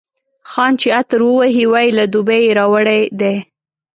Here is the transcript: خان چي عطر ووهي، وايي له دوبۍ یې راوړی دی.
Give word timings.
خان 0.51 0.71
چي 0.79 0.87
عطر 0.99 1.19
ووهي، 1.23 1.63
وايي 1.73 1.89
له 1.97 2.05
دوبۍ 2.13 2.39
یې 2.45 2.55
راوړی 2.59 3.01
دی. 3.19 3.33